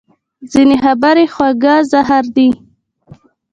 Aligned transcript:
ځینې 0.51 0.75
خبرې 0.83 1.25
خواږه 1.33 1.75
زهر 1.91 2.23
دي 2.35 2.49